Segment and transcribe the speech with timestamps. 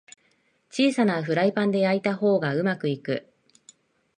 [0.71, 3.31] 小さなフライパンで焼いた方がうまくいく